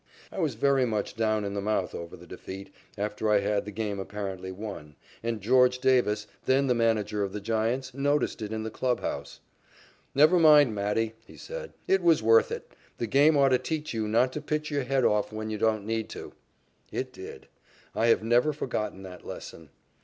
[0.31, 3.71] I was very much down in the mouth over the defeat, after I had the
[3.71, 8.63] game apparently won, and George Davis, then the manager of the Giants, noticed it in
[8.63, 9.41] the clubhouse.
[10.15, 12.71] "Never mind, Matty," he said, "it was worth it.
[12.97, 15.85] The game ought to teach you not to pitch your head off when you don't
[15.85, 16.33] need to."
[16.91, 17.47] It did.
[17.93, 19.69] I have never forgotten that lesson.